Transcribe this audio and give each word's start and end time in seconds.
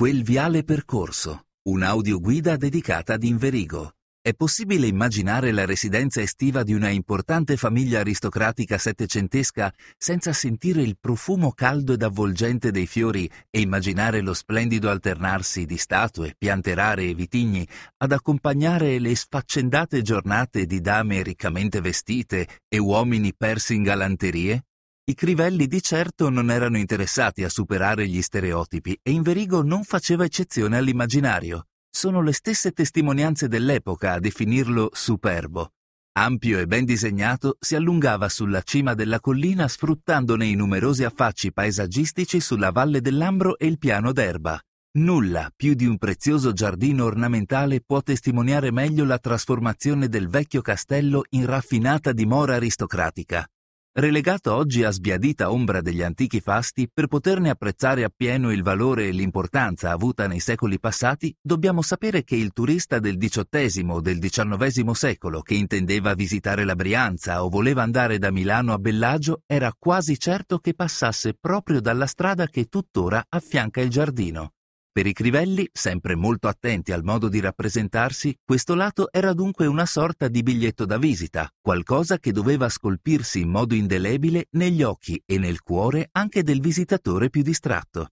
Quel 0.00 0.22
viale 0.22 0.64
percorso, 0.64 1.48
un'audioguida 1.68 2.56
dedicata 2.56 3.12
ad 3.12 3.22
Inverigo. 3.22 3.96
È 4.18 4.32
possibile 4.32 4.86
immaginare 4.86 5.52
la 5.52 5.66
residenza 5.66 6.22
estiva 6.22 6.62
di 6.62 6.72
una 6.72 6.88
importante 6.88 7.58
famiglia 7.58 8.00
aristocratica 8.00 8.78
settecentesca 8.78 9.70
senza 9.98 10.32
sentire 10.32 10.80
il 10.80 10.96
profumo 10.98 11.52
caldo 11.52 11.92
ed 11.92 12.02
avvolgente 12.02 12.70
dei 12.70 12.86
fiori 12.86 13.30
e 13.50 13.60
immaginare 13.60 14.22
lo 14.22 14.32
splendido 14.32 14.88
alternarsi 14.88 15.66
di 15.66 15.76
statue, 15.76 16.34
piante 16.38 16.72
rare 16.72 17.04
e 17.04 17.14
vitigni 17.14 17.68
ad 17.98 18.12
accompagnare 18.12 18.98
le 19.00 19.14
sfaccendate 19.14 20.00
giornate 20.00 20.64
di 20.64 20.80
dame 20.80 21.22
riccamente 21.22 21.82
vestite 21.82 22.48
e 22.68 22.78
uomini 22.78 23.34
persi 23.36 23.74
in 23.74 23.82
galanterie? 23.82 24.64
I 25.10 25.14
crivelli 25.14 25.66
di 25.66 25.82
certo 25.82 26.30
non 26.30 26.52
erano 26.52 26.78
interessati 26.78 27.42
a 27.42 27.48
superare 27.48 28.06
gli 28.06 28.22
stereotipi 28.22 28.96
e 29.02 29.10
Inverigo 29.10 29.60
non 29.60 29.82
faceva 29.82 30.24
eccezione 30.24 30.76
all'immaginario. 30.76 31.66
Sono 31.90 32.22
le 32.22 32.32
stesse 32.32 32.70
testimonianze 32.70 33.48
dell'epoca 33.48 34.12
a 34.12 34.20
definirlo 34.20 34.88
superbo. 34.92 35.72
Ampio 36.12 36.60
e 36.60 36.68
ben 36.68 36.84
disegnato, 36.84 37.56
si 37.58 37.74
allungava 37.74 38.28
sulla 38.28 38.62
cima 38.62 38.94
della 38.94 39.18
collina 39.18 39.66
sfruttandone 39.66 40.46
i 40.46 40.54
numerosi 40.54 41.02
affacci 41.02 41.52
paesaggistici 41.52 42.38
sulla 42.38 42.70
valle 42.70 43.00
dell'Ambro 43.00 43.58
e 43.58 43.66
il 43.66 43.78
piano 43.78 44.12
d'erba. 44.12 44.62
Nulla 44.98 45.50
più 45.56 45.74
di 45.74 45.86
un 45.86 45.98
prezioso 45.98 46.52
giardino 46.52 47.04
ornamentale 47.04 47.80
può 47.84 48.00
testimoniare 48.00 48.70
meglio 48.70 49.04
la 49.04 49.18
trasformazione 49.18 50.08
del 50.08 50.28
vecchio 50.28 50.60
castello 50.62 51.24
in 51.30 51.46
raffinata 51.46 52.12
dimora 52.12 52.54
aristocratica. 52.54 53.44
Relegato 53.92 54.54
oggi 54.54 54.84
a 54.84 54.92
sbiadita 54.92 55.50
ombra 55.50 55.80
degli 55.80 56.00
antichi 56.00 56.40
fasti, 56.40 56.88
per 56.88 57.08
poterne 57.08 57.50
apprezzare 57.50 58.04
appieno 58.04 58.52
il 58.52 58.62
valore 58.62 59.08
e 59.08 59.10
l'importanza 59.10 59.90
avuta 59.90 60.28
nei 60.28 60.38
secoli 60.38 60.78
passati, 60.78 61.36
dobbiamo 61.40 61.82
sapere 61.82 62.22
che 62.22 62.36
il 62.36 62.52
turista 62.52 63.00
del 63.00 63.16
XVIII 63.16 63.90
o 63.90 64.00
del 64.00 64.20
XIX 64.20 64.92
secolo 64.92 65.42
che 65.42 65.54
intendeva 65.54 66.14
visitare 66.14 66.62
la 66.62 66.76
Brianza 66.76 67.42
o 67.42 67.48
voleva 67.48 67.82
andare 67.82 68.18
da 68.18 68.30
Milano 68.30 68.74
a 68.74 68.78
Bellagio 68.78 69.42
era 69.44 69.74
quasi 69.76 70.16
certo 70.20 70.60
che 70.60 70.74
passasse 70.74 71.34
proprio 71.34 71.80
dalla 71.80 72.06
strada 72.06 72.46
che 72.46 72.66
tuttora 72.66 73.24
affianca 73.28 73.80
il 73.80 73.90
giardino. 73.90 74.52
Per 75.00 75.08
i 75.08 75.14
Crivelli, 75.14 75.66
sempre 75.72 76.14
molto 76.14 76.46
attenti 76.46 76.92
al 76.92 77.02
modo 77.02 77.30
di 77.30 77.40
rappresentarsi, 77.40 78.36
questo 78.44 78.74
lato 78.74 79.10
era 79.10 79.32
dunque 79.32 79.64
una 79.64 79.86
sorta 79.86 80.28
di 80.28 80.42
biglietto 80.42 80.84
da 80.84 80.98
visita, 80.98 81.50
qualcosa 81.58 82.18
che 82.18 82.32
doveva 82.32 82.68
scolpirsi 82.68 83.40
in 83.40 83.48
modo 83.48 83.74
indelebile 83.74 84.48
negli 84.50 84.82
occhi 84.82 85.18
e 85.24 85.38
nel 85.38 85.62
cuore 85.62 86.10
anche 86.12 86.42
del 86.42 86.60
visitatore 86.60 87.30
più 87.30 87.40
distratto. 87.40 88.10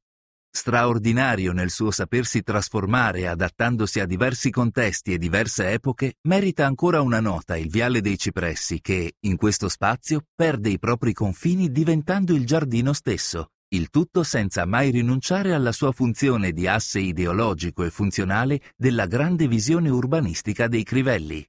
Straordinario 0.51 1.53
nel 1.53 1.69
suo 1.69 1.91
sapersi 1.91 2.43
trasformare 2.43 3.29
adattandosi 3.29 4.01
a 4.01 4.07
diversi 4.07 4.49
contesti 4.49 5.13
e 5.13 5.19
diverse 5.19 5.71
epoche, 5.73 6.15
merita 6.23 6.65
ancora 6.65 7.03
una 7.03 7.21
nota 7.21 7.59
il 7.59 7.69
Viale 7.69 8.01
dei 8.01 8.17
Cipressi 8.17 8.81
che, 8.81 9.13
in 9.27 9.37
questo 9.37 9.69
spazio, 9.69 10.25
perde 10.35 10.71
i 10.71 10.79
propri 10.79 11.13
confini 11.13 11.71
diventando 11.71 12.33
il 12.33 12.47
giardino 12.47 12.95
stesso, 12.95 13.51
il 13.71 13.91
tutto 13.91 14.23
senza 14.23 14.65
mai 14.65 14.91
rinunciare 14.91 15.53
alla 15.53 15.73
sua 15.73 15.93
funzione 15.93 16.53
di 16.53 16.67
asse 16.67 17.01
ideologico 17.01 17.85
e 17.85 17.91
funzionale 17.91 18.61
della 18.77 19.07
grande 19.07 19.47
visione 19.47 19.91
urbanistica 19.91 20.69
dei 20.69 20.83
Crivelli. 20.85 21.49